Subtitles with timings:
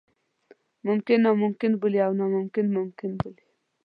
[0.87, 3.43] ممکن ناممکن بولي او ناممکن ممکن بولي.